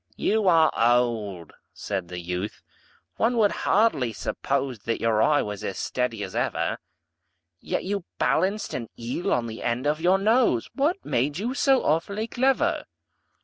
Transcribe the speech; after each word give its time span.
"You 0.15 0.47
are 0.47 0.71
old," 0.75 1.53
said 1.75 2.07
the 2.07 2.17
youth, 2.19 2.63
"one 3.17 3.37
would 3.37 3.51
hardly 3.51 4.13
suppose 4.13 4.79
That 4.79 4.99
your 4.99 5.21
eye 5.21 5.43
was 5.43 5.63
as 5.63 5.77
steady 5.77 6.23
as 6.23 6.35
ever; 6.35 6.79
Yet 7.59 7.83
you 7.83 8.05
balanced 8.17 8.73
an 8.73 8.89
eel 8.99 9.31
on 9.31 9.45
the 9.45 9.61
end 9.61 9.85
of 9.85 10.01
your 10.01 10.17
nose 10.17 10.67
What 10.73 11.05
made 11.05 11.37
you 11.37 11.53
so 11.53 11.83
awfully 11.83 12.25
clever?" 12.27 12.85